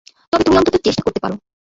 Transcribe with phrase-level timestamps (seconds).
[0.33, 1.35] তবে তুমি অন্তত চেষ্টা করতে পারো।